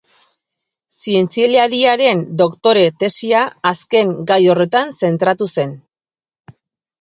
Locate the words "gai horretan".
4.33-4.97